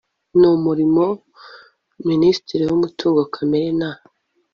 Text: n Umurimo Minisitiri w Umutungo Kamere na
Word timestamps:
n 0.39 0.41
Umurimo 0.55 1.03
Minisitiri 2.09 2.63
w 2.69 2.71
Umutungo 2.77 3.21
Kamere 3.33 3.69
na 3.79 3.91